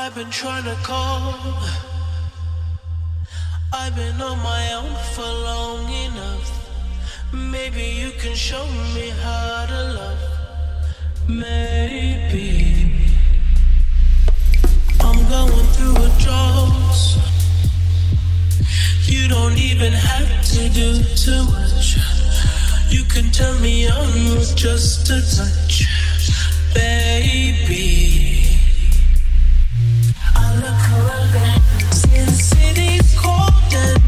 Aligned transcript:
I've 0.00 0.14
been 0.14 0.30
trying 0.30 0.62
to 0.62 0.76
call. 0.84 1.34
I've 3.72 3.96
been 3.96 4.22
on 4.22 4.38
my 4.38 4.72
own 4.74 4.94
for 5.14 5.22
long 5.50 5.92
enough. 5.92 6.48
Maybe 7.32 7.82
you 7.82 8.12
can 8.12 8.34
show 8.36 8.64
me 8.94 9.10
how 9.24 9.66
to 9.66 9.82
love. 9.98 10.18
Maybe 11.28 13.10
I'm 15.00 15.20
going 15.28 15.66
through 15.74 15.96
a 15.96 16.10
drought. 16.22 17.18
You 19.02 19.28
don't 19.28 19.58
even 19.58 19.92
have 19.92 20.30
to 20.52 20.68
do 20.68 21.02
too 21.24 21.42
much. 21.56 21.98
You 22.88 23.02
can 23.04 23.32
turn 23.32 23.60
me 23.60 23.88
on 23.90 24.14
with 24.30 24.54
just 24.56 25.10
a 25.10 25.20
touch, 25.36 25.86
baby. 26.72 27.97
cold 33.16 33.74
and 33.74 34.07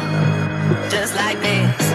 Like 1.13 1.41
this. 1.41 1.90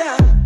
Down. 0.00 0.39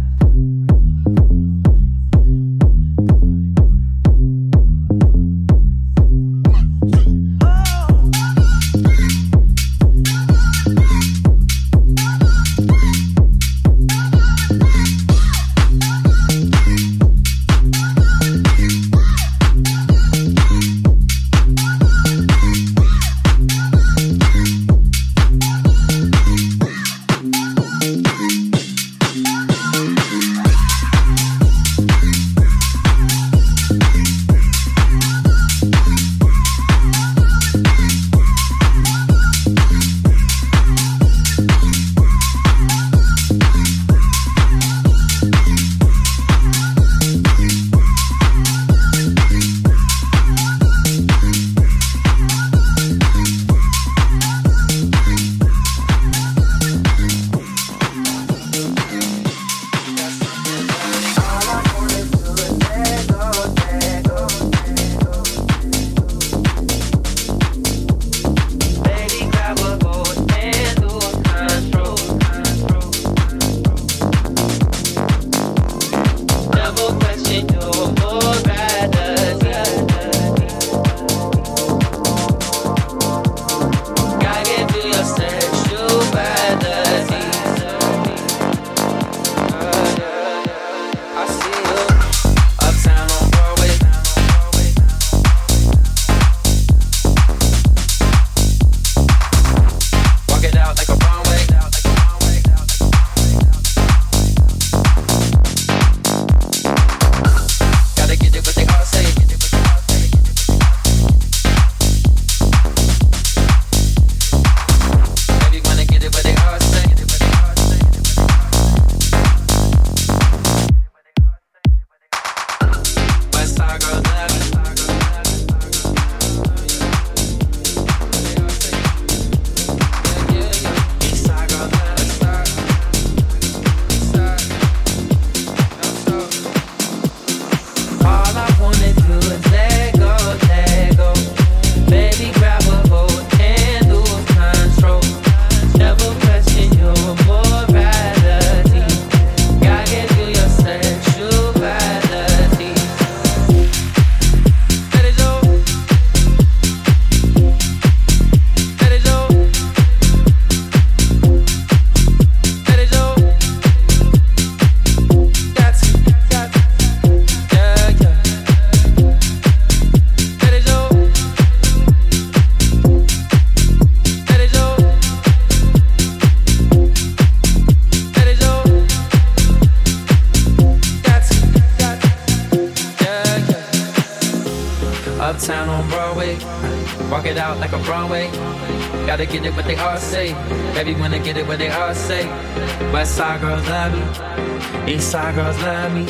Side 195.15 195.35
girls 195.37 195.59
love 195.63 195.95
me. 195.95 196.07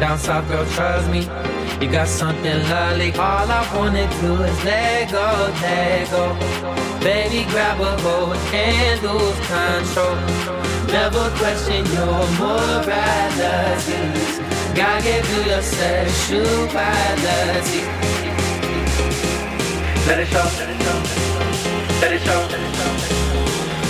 Down 0.00 0.18
south 0.18 0.48
girls 0.48 0.74
trust 0.74 1.08
me. 1.08 1.20
You 1.80 1.88
got 1.98 2.08
something 2.08 2.58
lovely. 2.68 3.12
All 3.12 3.48
I 3.58 3.62
wanna 3.76 4.06
do 4.20 4.30
is 4.42 4.64
let 4.64 5.12
go, 5.12 5.28
let 5.62 6.10
go. 6.10 6.24
Baby, 7.06 7.40
grab 7.52 7.80
a 7.80 7.82
hold 8.02 8.36
and 8.62 8.96
lose 9.06 9.40
control. 9.52 10.16
Never 10.96 11.24
question 11.38 11.82
your 11.94 12.22
morality. 12.40 14.02
God 14.78 14.98
gave 15.06 15.26
you 15.32 15.40
your 15.50 15.62
sexuality. 15.62 17.82
Let 20.08 20.18
it 20.24 20.28
show. 20.32 20.48
Let 22.00 22.10
it 22.16 22.22
show. 22.26 22.40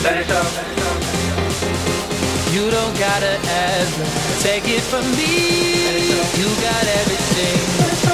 Let 0.05 0.17
it 0.21 0.27
show. 0.29 0.45
You 2.55 2.71
don't 2.71 2.97
gotta 3.01 3.41
ever 3.49 4.34
take 4.45 4.69
it 4.69 4.83
from 4.83 5.05
me. 5.13 5.65
You 6.37 6.49
got 6.61 6.85
everything 7.01 8.14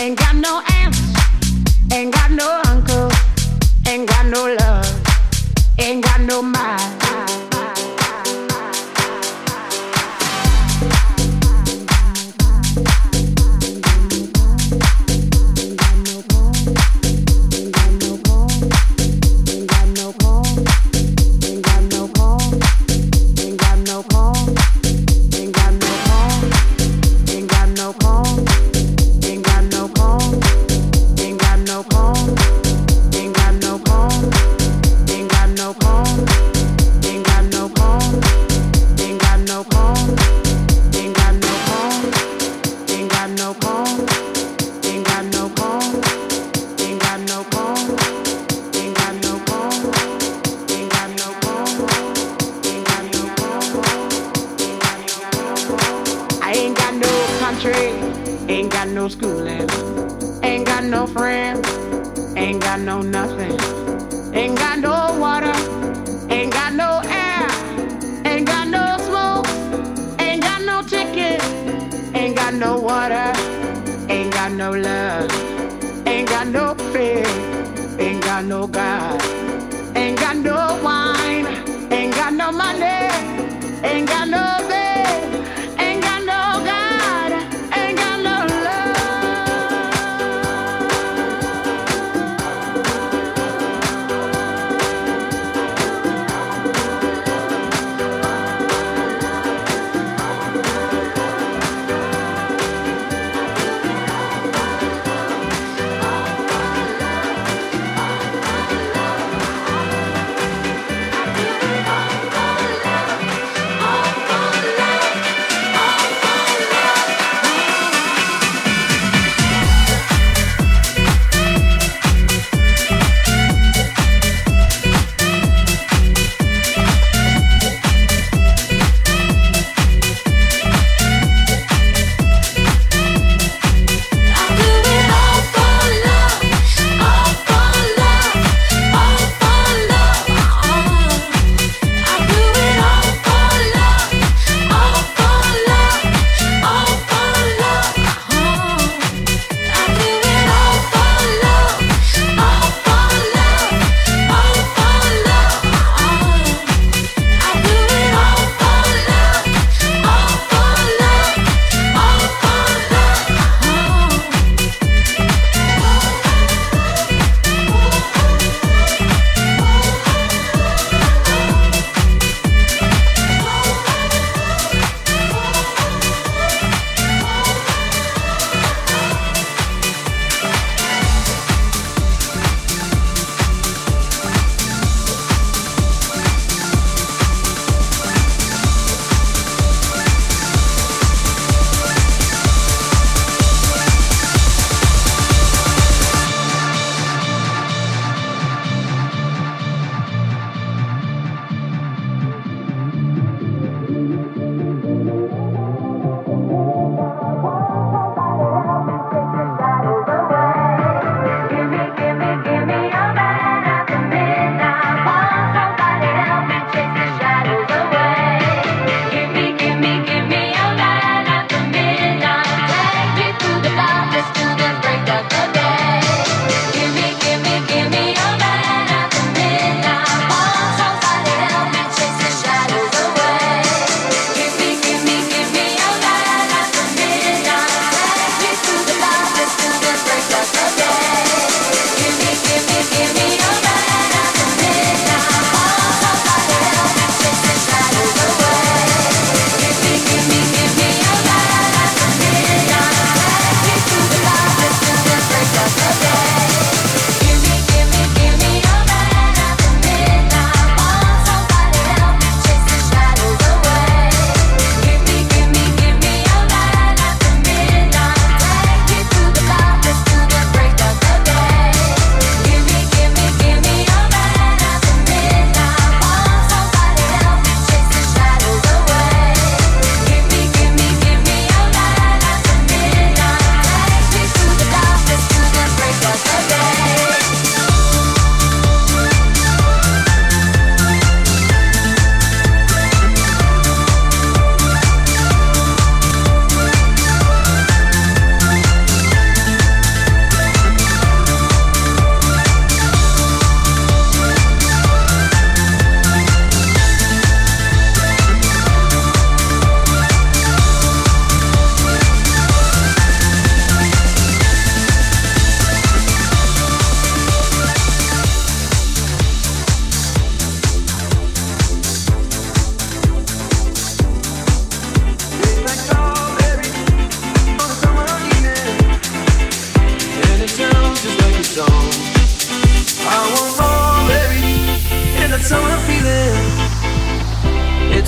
Ain't 0.00 0.18
got 0.18 0.34
no 0.34 0.62
aunt, 0.66 0.96
ain't 1.92 2.14
got 2.14 2.30
no 2.30 2.62
uncle, 2.64 3.10
ain't 3.86 4.08
got 4.08 4.24
no 4.28 4.56
love, 4.58 5.02
ain't 5.78 6.02
got 6.02 6.22
no 6.22 6.40
mind. 6.40 7.09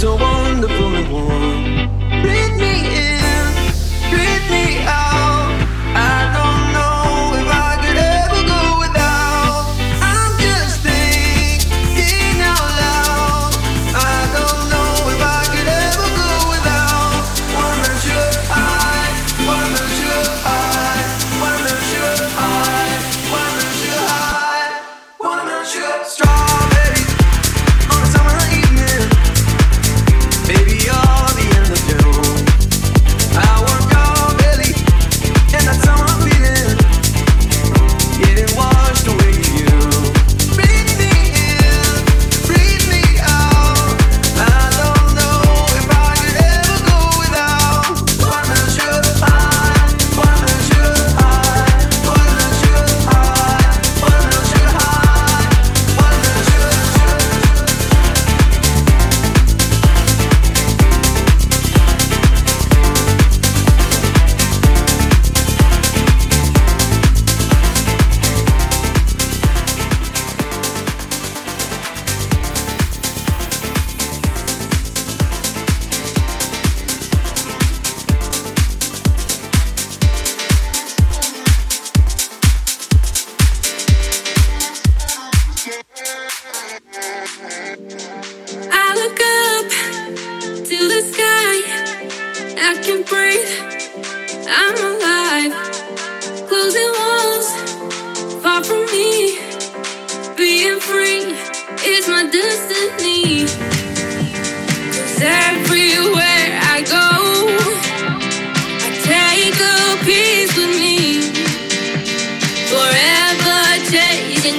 a 0.04 0.16
wonderful 0.16 0.81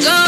go. 0.02 0.23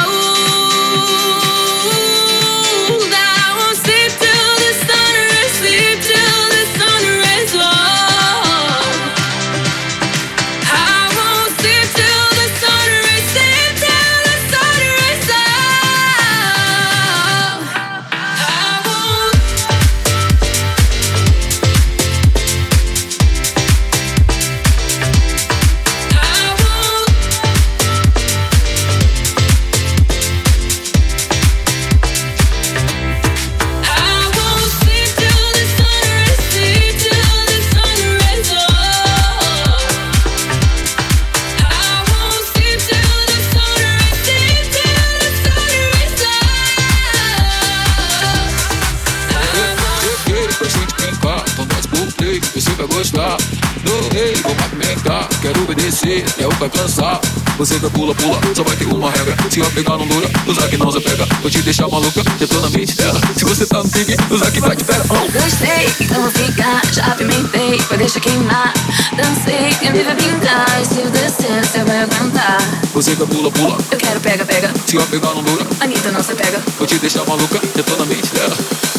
Você 57.58 57.78
vai 57.78 57.90
pula, 57.92 58.16
pula, 58.16 58.40
só 58.56 58.64
vai 58.64 58.76
ter 58.76 58.86
uma 58.86 59.12
regra. 59.12 59.38
Se 59.52 59.60
eu 59.60 59.66
pegar 59.72 59.98
não 59.98 60.08
dura, 60.08 60.28
usar 60.48 60.68
que 60.68 60.78
não 60.78 60.92
se 60.92 61.00
pega. 61.00 61.26
Vou 61.42 61.52
te 61.52 61.62
deixar 61.62 61.88
maluca, 61.88 62.24
já 62.40 62.48
tô 62.48 62.60
na 62.60 62.70
mente 62.72 62.96
dela. 62.96 63.20
Se 63.38 63.46
você 63.46 63.66
tá 63.68 63.84
no 63.84 63.90
pique, 63.90 64.16
usar 64.32 64.50
que 64.50 64.60
vai 64.60 64.76
te 64.76 64.84
pega. 64.84 65.04
Oh. 65.10 65.32
Gostei, 65.32 65.94
então 66.00 66.22
vou 66.24 66.32
ficar, 66.32 66.82
já 66.92 67.06
apimentei, 67.06 67.78
vai 67.88 67.98
deixar 68.00 68.20
queimar. 68.20 68.74
Dancei, 69.16 69.70
quem 69.80 69.92
me 69.92 70.04
vai 70.04 70.16
pintar. 70.16 70.82
E 70.82 70.86
se 70.86 71.00
eu 71.02 71.10
descer, 71.12 71.66
você 71.66 71.84
vai 71.84 72.02
aguentar. 72.02 72.58
Você 72.94 73.16
vai 73.16 73.28
pula, 73.28 73.52
pula. 73.52 73.78
Eu 73.92 73.98
quero 73.98 74.20
pega, 74.20 74.44
pega. 74.44 74.74
Se 74.88 74.96
eu 74.96 75.06
pegar 75.06 75.36
não 75.36 75.44
dura, 75.44 75.66
Anitta 75.82 76.12
não 76.12 76.24
se 76.24 76.34
pega. 76.34 76.60
Vou 76.80 76.88
te 76.88 76.98
deixar 76.98 77.26
maluca, 77.26 77.62
já 77.76 77.84
tô 77.84 77.96
na 77.96 78.06
mente 78.06 78.28
dela. 78.34 78.58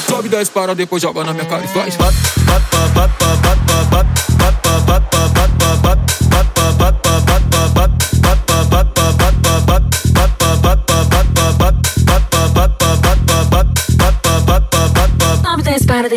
Sobe 0.08 0.28
10 0.28 0.48
para, 0.50 0.74
depois 0.74 1.02
joga 1.02 1.24
na 1.24 1.32
minha 1.32 1.46
cara 1.46 1.64
e 1.64 1.68
faz. 1.68 1.96
Bat, 1.96 2.14
bat, 2.44 2.62
bat, 2.72 2.92
bat, 2.94 3.40
bat, 3.42 3.65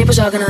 was 0.09 0.17
all 0.17 0.31
gonna 0.31 0.48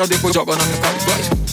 I'll 0.00 0.06
dip 0.06 0.24
a 0.24 0.32
drop 0.32 0.48
one. 0.48 1.49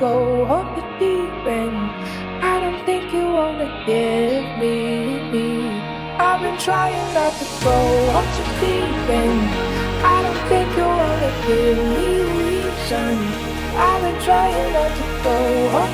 go 0.00 0.44
up 0.44 0.76
the 0.76 0.82
deep 1.00 1.46
end. 1.46 1.76
I 2.42 2.60
don't 2.60 2.84
think 2.86 3.12
you 3.12 3.24
wanna 3.38 3.68
give 3.84 4.44
me. 4.58 4.76
me. 5.32 5.46
I've 6.18 6.40
been 6.40 6.58
trying 6.58 7.14
not 7.14 7.32
to 7.40 7.46
go 7.64 7.78
up 8.18 8.28
the 8.36 8.44
deep 8.60 9.08
end. 9.22 9.42
I 10.14 10.22
don't 10.24 10.42
think 10.50 10.68
you 10.78 10.86
wanna 11.00 11.32
give 11.46 11.78
me 11.92 12.06
reason. 12.38 13.16
I've 13.86 14.02
been 14.02 14.18
trying 14.22 14.72
not 14.72 14.92
to 14.98 15.06
go 15.24 15.38
up. 15.82 15.87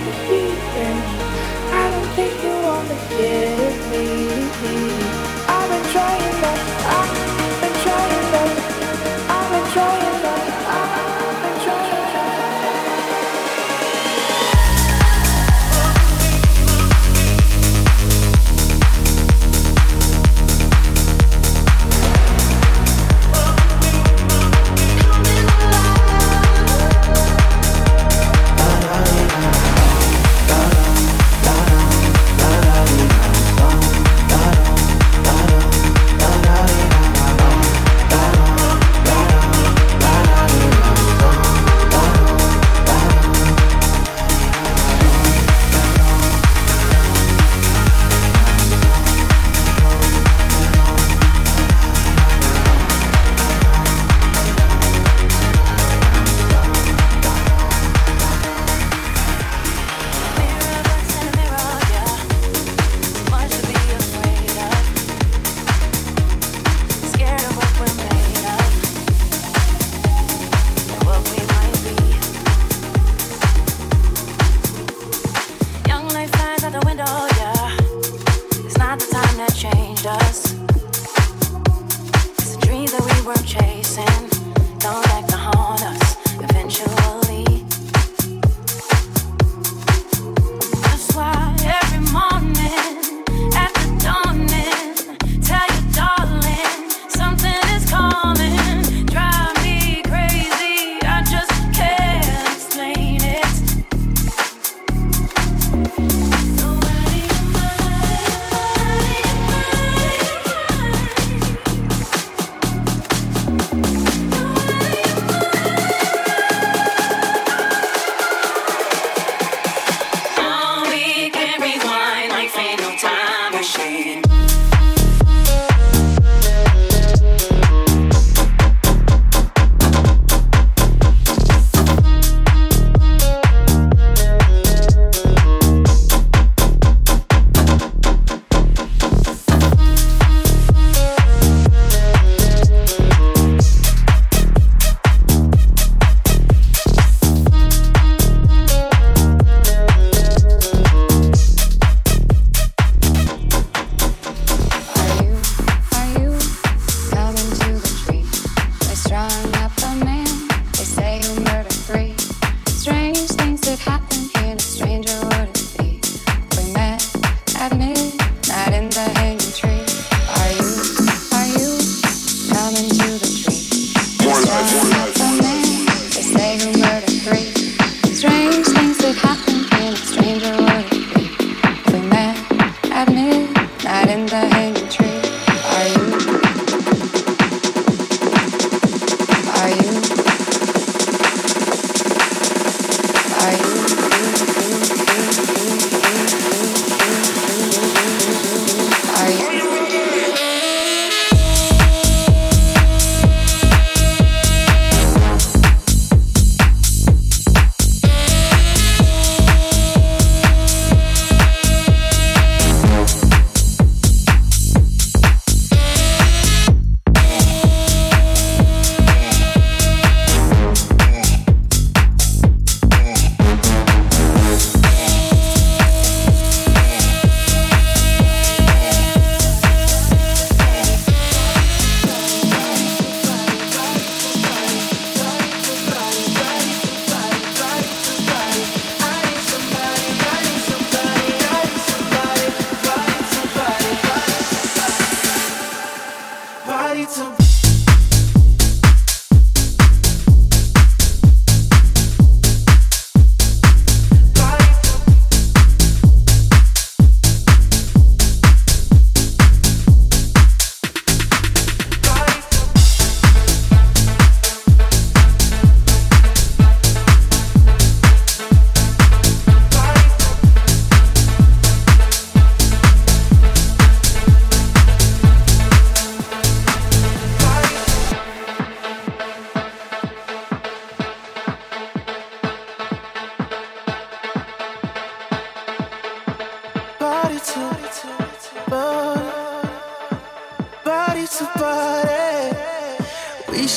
that 184.35 184.52
I 184.52 184.56
hate. 184.56 184.73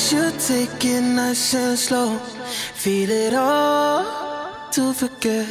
should 0.08 0.38
take 0.40 0.86
it 0.86 1.02
nice 1.02 1.52
and 1.52 1.78
slow. 1.78 2.16
Feel 2.82 3.10
it 3.10 3.34
all 3.34 4.06
to 4.70 4.94
forget. 4.94 5.46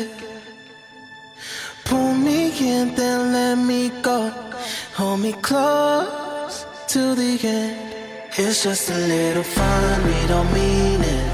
Pull 1.85 2.15
me 2.15 2.39
in, 2.57 2.95
then 2.95 3.33
let 3.33 3.55
me 3.55 3.91
go. 4.01 4.31
Hold 4.95 5.19
me 5.19 5.33
close 5.33 6.65
to 6.87 7.13
the 7.13 7.37
end. 7.43 7.77
It's 8.35 8.63
just 8.63 8.89
a 8.89 8.97
little 8.97 9.43
fun, 9.43 10.03
we 10.09 10.19
don't 10.27 10.51
mean 10.51 11.01
it. 11.01 11.27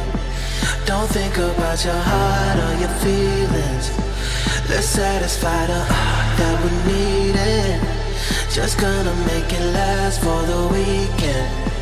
Don't 0.85 1.09
think 1.09 1.37
about 1.37 1.79
your 1.85 2.01
heart 2.11 2.57
or 2.65 2.73
your 2.83 2.95
feelings. 3.03 3.85
Let's 4.69 4.89
satisfy 4.99 5.67
the 5.67 5.81
heart 5.93 6.29
that 6.39 6.55
we 6.63 6.71
need 6.91 7.35
it. 7.35 7.79
Just 8.51 8.77
gonna 8.81 9.15
make 9.31 9.49
it 9.53 9.65
last 9.79 10.19
for 10.19 10.41
the 10.51 10.61
weekend. 10.75 11.72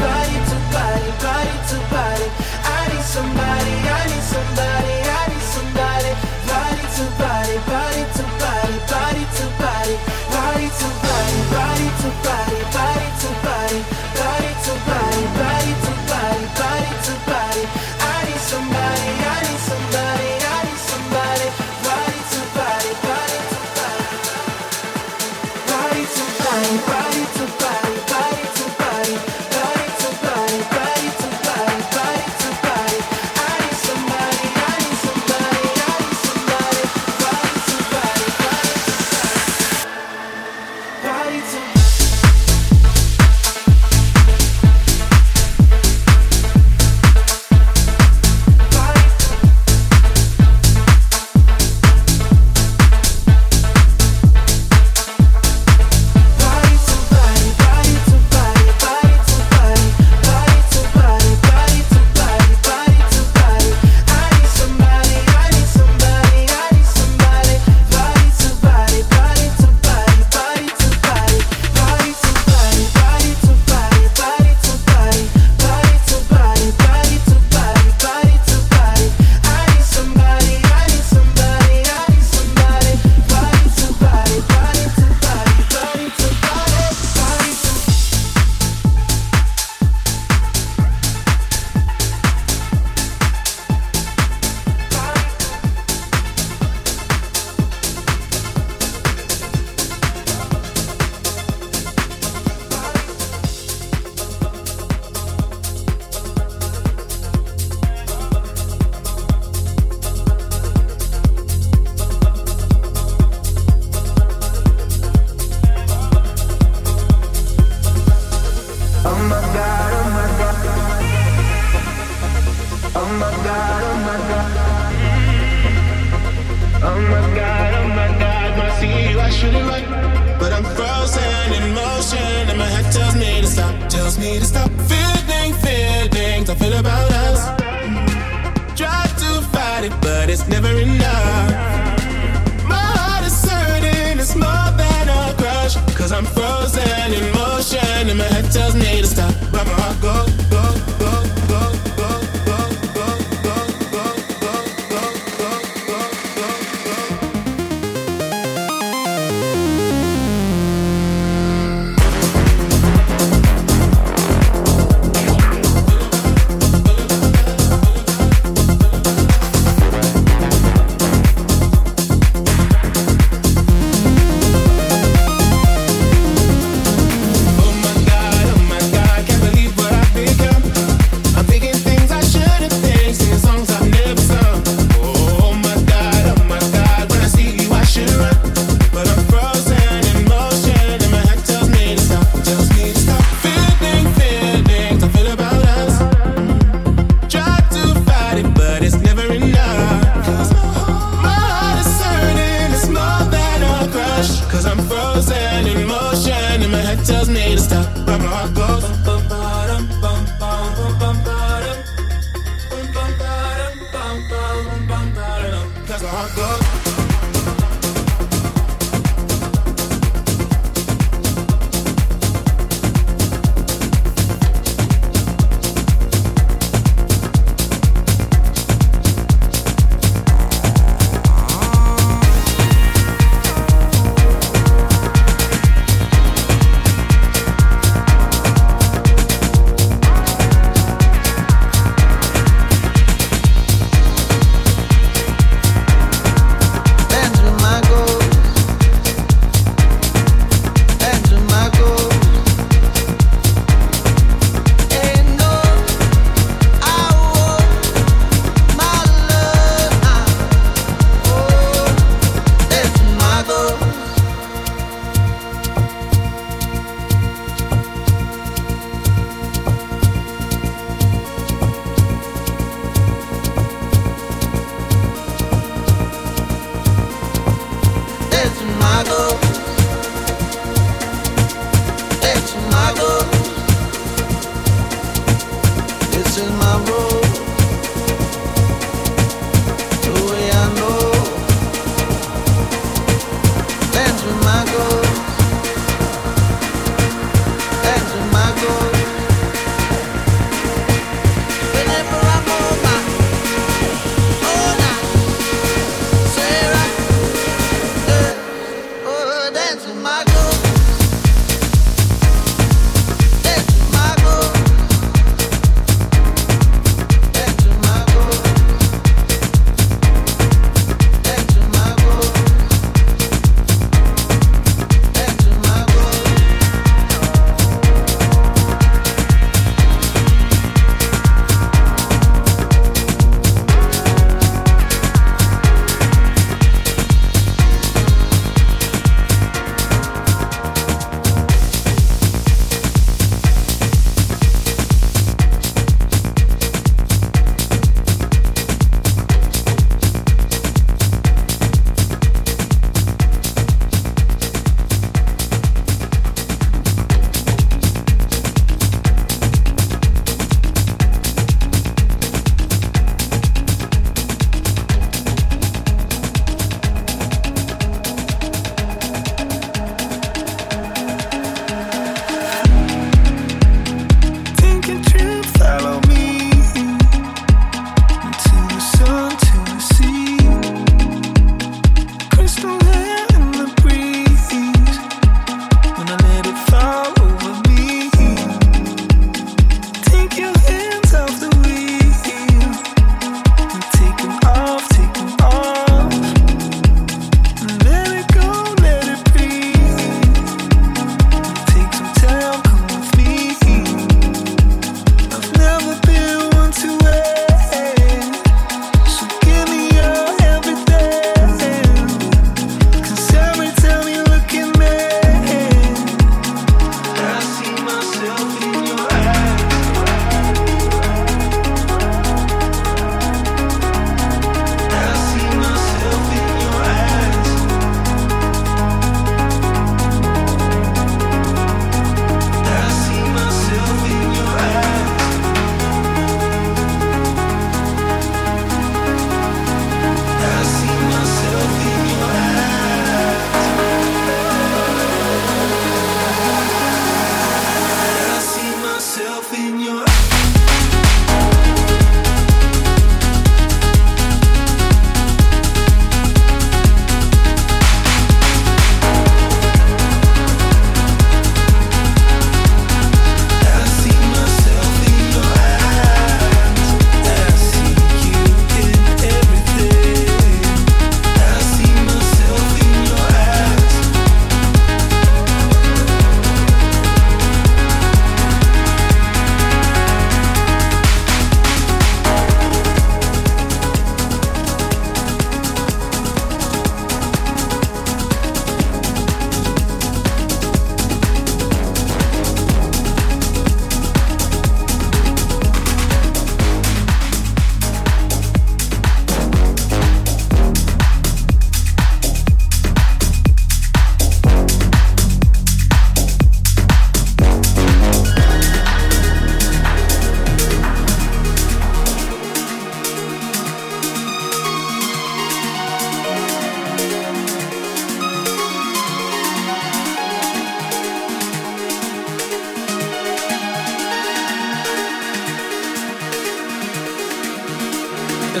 body 0.00 0.38
to 0.50 0.56
body, 0.72 1.10
body 1.22 1.56
to 1.68 1.78
body. 1.90 2.28
I 2.64 2.88
need 2.92 3.04
somebody. 3.04 3.41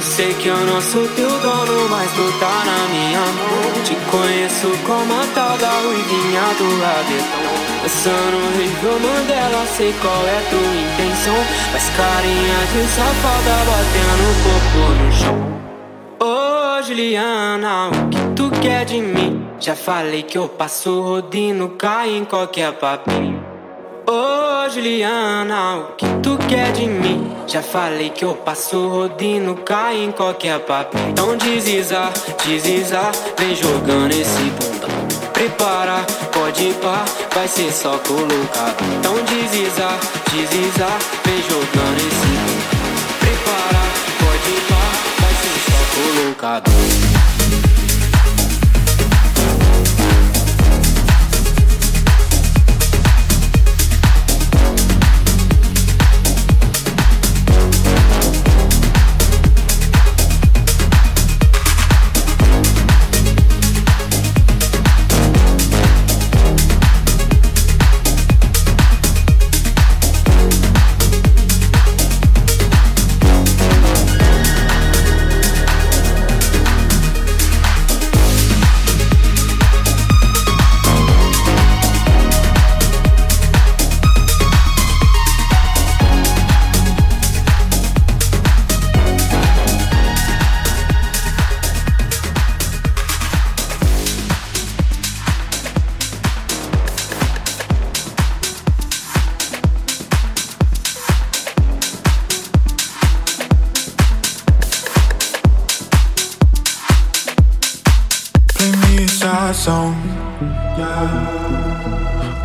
Sei 0.00 0.32
que 0.34 0.48
eu 0.48 0.56
não 0.56 0.80
sou 0.80 1.06
teu 1.08 1.28
dono, 1.28 1.88
mas 1.90 2.10
tu 2.12 2.38
tá 2.40 2.64
na 2.64 2.88
minha 2.88 3.20
mão. 3.20 3.84
Te 3.84 3.94
conheço 4.10 4.68
como 4.86 5.12
a 5.12 5.26
tal 5.34 5.58
da 5.58 5.70
ruivinha 5.80 6.42
do 6.56 6.80
rabetão. 6.80 7.72
Dançando 7.82 8.38
no 8.38 8.56
Rio 8.56 9.00
Mandela, 9.00 9.66
sei 9.66 9.92
qual 10.00 10.26
é 10.26 10.40
tua 10.48 10.58
intenção. 10.58 11.34
Faz 11.72 11.90
carinha 11.96 12.58
de 12.72 12.88
safada 12.88 13.56
batendo 13.68 14.24
o 14.28 14.34
corpo 14.44 15.02
no 15.02 15.12
chão. 15.12 15.52
Ô 16.20 16.78
oh, 16.78 16.82
Juliana, 16.82 17.88
o 17.88 18.08
que 18.08 18.34
tu 18.34 18.50
quer 18.60 18.84
de 18.84 19.00
mim? 19.00 19.46
Já 19.60 19.76
falei 19.76 20.22
que 20.22 20.38
eu 20.38 20.48
passo 20.48 21.00
rodinho, 21.02 21.68
cai 21.70 22.16
em 22.16 22.24
qualquer 22.24 22.72
papinho. 22.72 23.31
Ô 24.04 24.64
oh, 24.66 24.68
Juliana, 24.68 25.76
o 25.76 25.92
que 25.94 26.06
tu 26.22 26.36
quer 26.48 26.72
de 26.72 26.86
mim? 26.86 27.32
Já 27.46 27.62
falei 27.62 28.10
que 28.10 28.24
eu 28.24 28.34
passo 28.34 28.88
rodinho, 28.88 29.54
cai 29.56 30.02
em 30.02 30.10
qualquer 30.10 30.58
papo. 30.60 30.98
Então 31.08 31.36
desliza, 31.36 32.10
desliza, 32.44 33.00
vem 33.38 33.54
jogando 33.54 34.10
esse 34.10 34.42
bundão. 34.42 34.90
Prepara, 35.32 36.04
pode 36.32 36.64
ir 36.64 36.74
pá, 36.74 37.04
vai 37.32 37.46
ser 37.46 37.72
só 37.72 37.96
colocar. 37.98 38.74
Então 38.98 39.14
desliza, 39.22 39.88
desliza, 40.32 40.86
vem 41.24 41.42
jogando 41.42 41.98
esse 41.98 42.26
bundão. 42.42 43.18
Prepara, 43.20 43.82
pode 44.18 44.50
ir 44.50 44.62
pá, 44.68 45.22
vai 45.22 45.34
ser 45.34 45.70
só 45.70 45.80
colocado. 45.94 47.11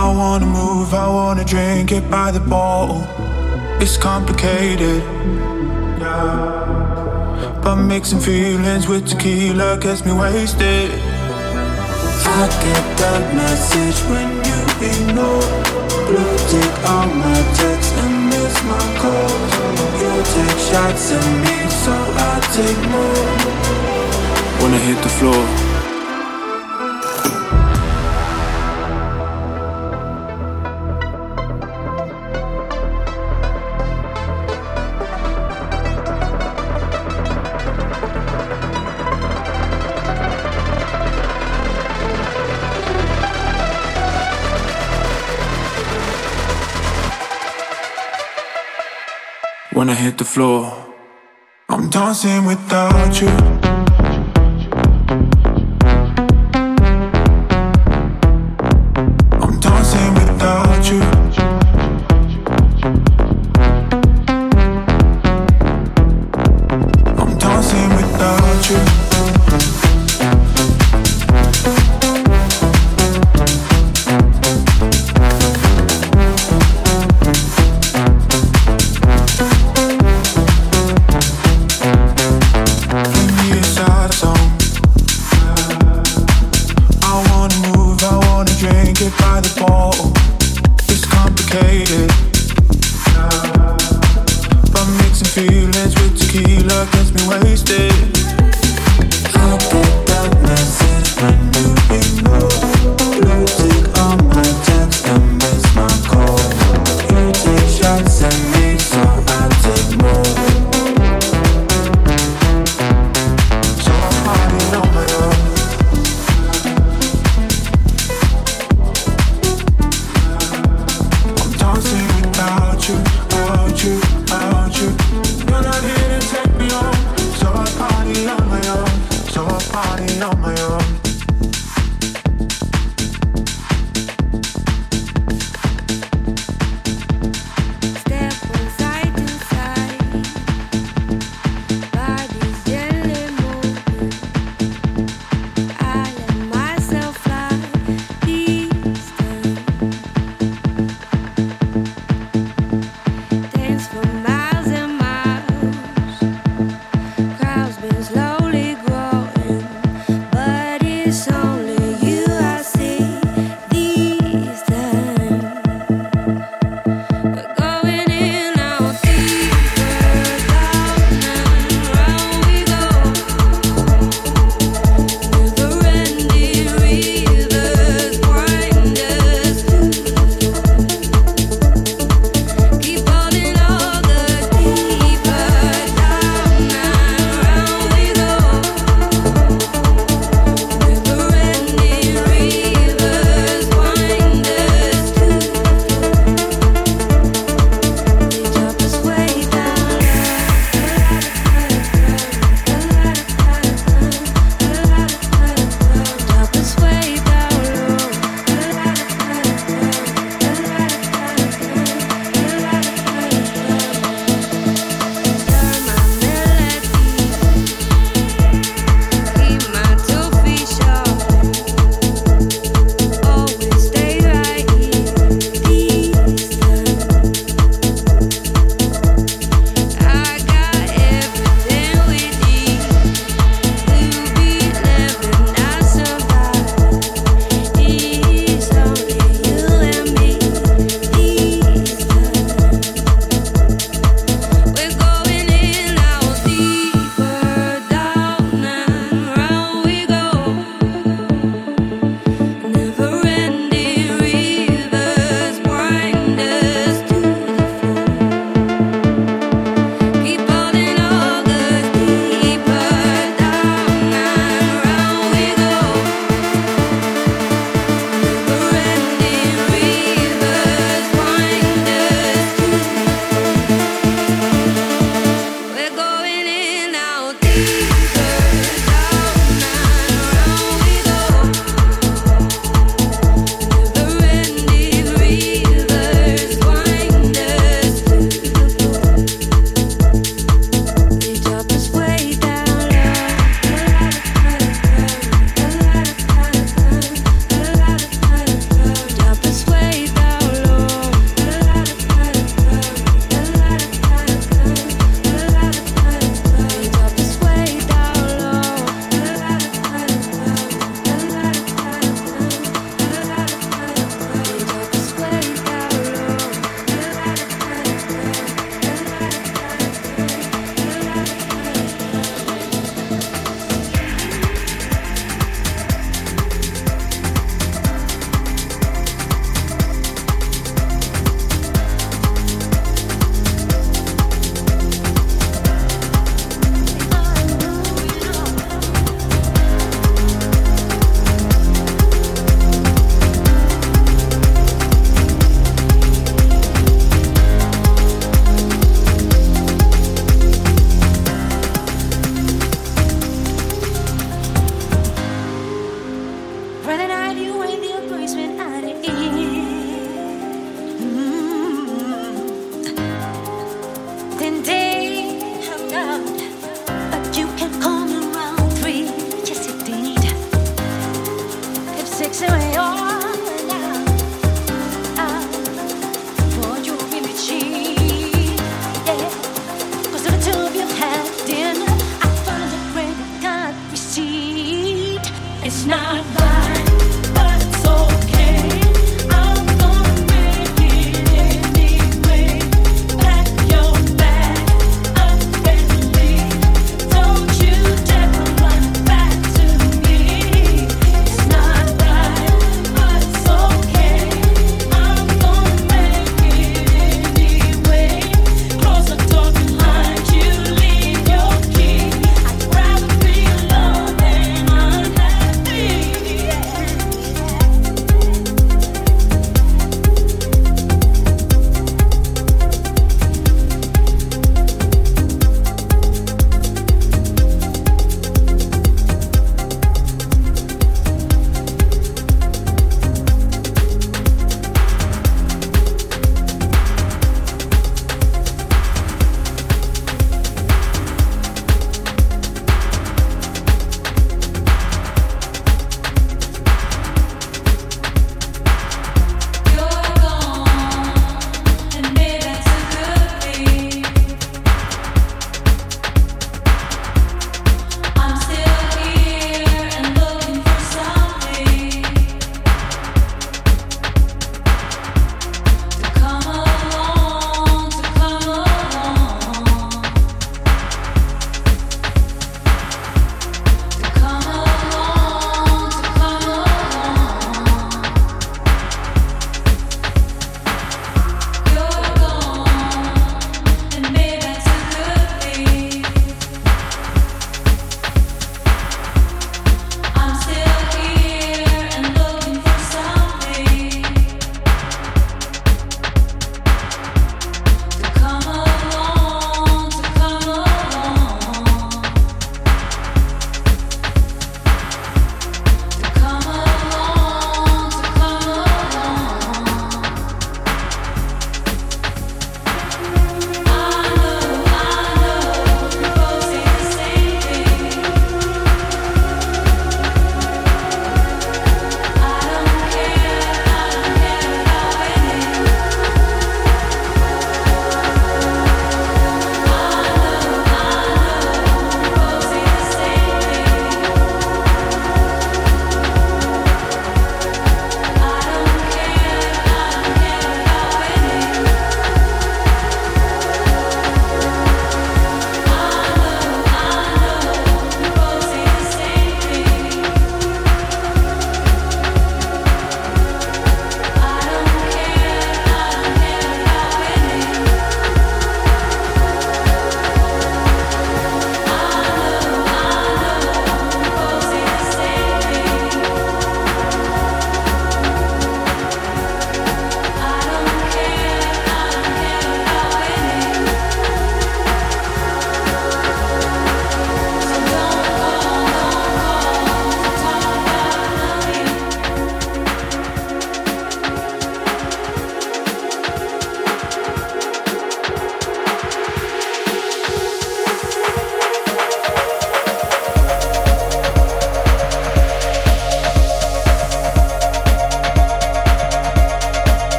I 0.00 0.14
wanna 0.14 0.46
move, 0.46 0.94
I 0.94 1.08
wanna 1.08 1.44
drink 1.44 1.90
it 1.90 2.08
by 2.08 2.30
the 2.30 2.38
bottle. 2.38 3.02
It's 3.82 3.96
complicated, 3.96 5.02
yeah. 5.98 7.60
But 7.64 7.76
mixing 7.92 8.20
feelings 8.20 8.86
with 8.86 9.08
tequila 9.08 9.76
gets 9.80 10.06
me 10.06 10.12
wasted. 10.12 10.92
I 12.40 12.46
get 12.64 12.84
that 13.02 13.24
message 13.34 13.98
when 14.10 14.28
you 14.48 14.58
ignore. 14.92 15.50
Blue 16.06 16.36
tick 16.50 16.74
on 16.96 17.08
my 17.18 17.40
text 17.58 17.92
and 18.02 18.16
miss 18.30 18.54
my 18.70 18.86
calls. 19.02 19.52
You 20.00 20.12
take 20.34 20.58
shots 20.70 21.10
at 21.10 21.26
me, 21.44 21.56
so 21.82 21.94
I 22.30 22.34
take 22.54 22.82
more. 22.94 23.26
Wanna 24.62 24.78
hit 24.78 25.02
the 25.02 25.12
floor. 25.18 25.67
Floor, 50.38 50.94
I'm 51.68 51.90
dancing 51.90 52.44
without 52.44 53.20
you. 53.20 53.57